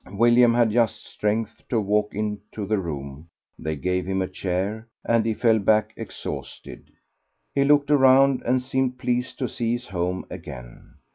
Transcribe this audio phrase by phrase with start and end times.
[0.11, 5.27] William had just strength to walk into the room; they gave him a chair, and
[5.27, 6.91] he fell back exhausted.
[7.53, 10.95] He looked around, and seemed pleased to see his home again.